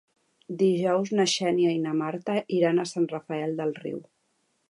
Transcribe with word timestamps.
Dijous 0.61 1.11
na 1.19 1.25
Xènia 1.33 1.75
i 1.75 1.83
na 1.83 1.93
Marta 2.01 2.39
iran 2.61 2.79
a 2.79 2.87
Sant 2.95 3.07
Rafel 3.13 3.57
del 3.61 3.77
Riu. 3.85 4.01